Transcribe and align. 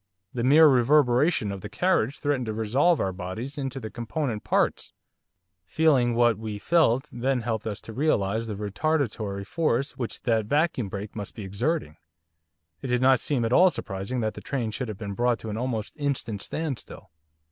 the 0.33 0.43
mere 0.43 0.67
reverberation 0.67 1.51
of 1.51 1.61
the 1.61 1.69
carriage 1.69 2.17
threatened 2.17 2.47
to 2.47 2.53
resolve 2.53 2.99
our 2.99 3.13
bodies 3.13 3.55
into 3.55 3.79
their 3.79 3.91
component 3.91 4.43
parts. 4.43 4.93
Feeling 5.63 6.15
what 6.15 6.39
we 6.39 6.57
felt 6.57 7.07
then 7.11 7.41
helped 7.41 7.67
us 7.67 7.79
to 7.81 7.93
realise 7.93 8.47
the 8.47 8.55
retardatory 8.55 9.45
force 9.45 9.91
which 9.97 10.23
that 10.23 10.47
vacuum 10.47 10.89
brake 10.89 11.15
must 11.15 11.35
be 11.35 11.43
exerting, 11.43 11.97
it 12.81 12.87
did 12.87 12.99
not 13.03 13.19
seem 13.19 13.45
at 13.45 13.53
all 13.53 13.69
surprising 13.69 14.21
that 14.21 14.33
the 14.33 14.41
train 14.41 14.71
should 14.71 14.87
have 14.87 14.97
been 14.97 15.13
brought 15.13 15.37
to 15.37 15.51
an 15.51 15.55
almost 15.57 15.95
instant 15.99 16.41
standstill. 16.41 17.11